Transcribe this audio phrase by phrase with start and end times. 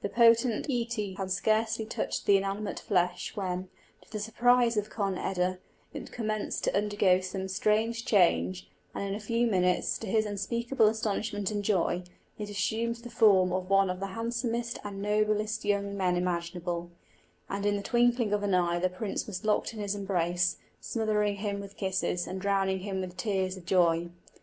[0.00, 3.68] The potent íce had scarcely touched the inanimate flesh, when,
[4.00, 5.58] to the surprise of Conn eda,
[5.92, 10.86] it commenced to undergo some strange change, and in a few minutes, to his unspeakable
[10.86, 12.04] astonishment and joy,
[12.38, 16.90] it assumed the form of one of the handsomest and noblest young men imaginable,
[17.50, 21.36] and in the twinkling of an eye the prince was locked in his embrace, smothering
[21.36, 24.08] him with kisses, and drowning him with tears of joy.